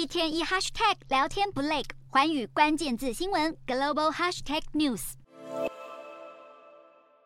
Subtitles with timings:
[0.00, 5.12] 一天一 hashtag 聊天不累，环宇关键字新闻 global hashtag news。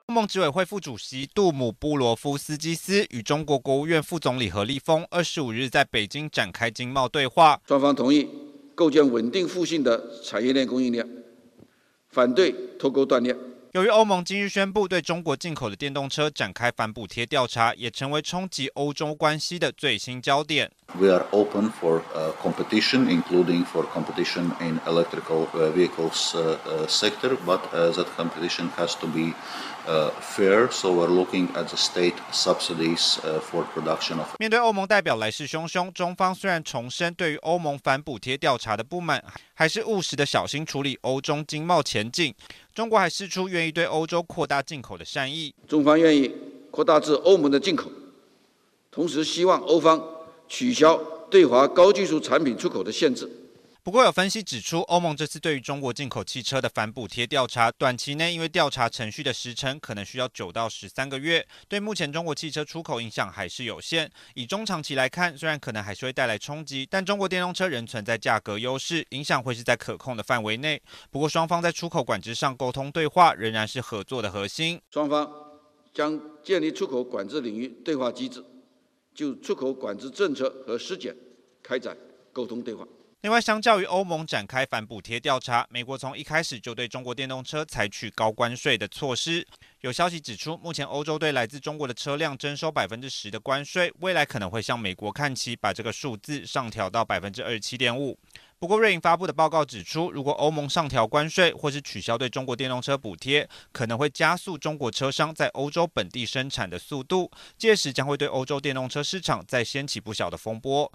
[0.07, 8.29] 欧盟执委会副主席杜姆布罗夫斯基斯与中国国务院副总理何立峰二十五日在北京展开经贸对话，双方同意
[8.75, 11.09] 构建稳定互信的产业链供应链，
[12.09, 13.39] 反对脱钩断链。
[13.75, 20.71] 由于欧盟今日宣布对中国进口的电动车展开反补贴调查，也成为冲击欧洲关系的最新焦点。
[20.97, 22.03] We are open for
[22.41, 26.37] competition, including for competition in electrical vehicles
[26.87, 29.35] sector, but that competition has to be
[30.21, 30.71] fair.
[30.71, 33.19] So we're looking at the state subsidies
[33.51, 34.29] for production of.
[34.39, 42.35] 面对欧盟代表来势汹汹，中方虽然重申对于欧盟反补贴调查的不满，还是务实的小心处理欧中经贸前景。
[42.75, 45.55] 中国还释出愿意对欧洲扩大进口的善意。
[45.67, 46.31] 中方愿意
[46.71, 47.91] 扩大至欧盟的进口，
[48.91, 50.11] 同时希望欧方。
[50.47, 50.95] 取消
[51.31, 53.29] 对华高技术产品出口的限制。
[53.85, 64.11] 不过，有分析指出，欧盟这次对于中国进口汽车的反补贴调查，短期内因为调查程序的时程可能需要九到十三个月，对目前中国汽车出口影响还是有限。
[64.33, 70.81] 以中长期来看，虽然可能还是会带来冲击，但中国电动车仍存在价格优势，影响会是在可控的范围内。
[71.11, 74.81] 不过，双方在出口管制上沟通对话仍然是合作的核心。
[74.93, 75.31] 双方
[75.93, 78.43] 将建立出口管制领域对话机制。
[79.15, 81.15] 就出口管制政策和实践
[81.63, 81.95] 开展
[82.33, 82.89] 沟通对话。
[83.25, 89.47] 另外，相较于欧盟展开反补贴调查，美国从一开始就对中国电动车采取高关税的措施。
[89.81, 98.19] 有消息指出，目前欧洲对来自中国的车辆征收百分之十的关税，未来可能会向美国看齐，把这个数字上调到百分之二十七点五。
[98.59, 110.91] 不过，瑞银发布的报告指出，如果欧盟上调关税或是取消对中国电动车补贴，可能会加速中国车商在欧洲本地生产的速度，届时将会对欧洲电动车市场再掀起不小的风波。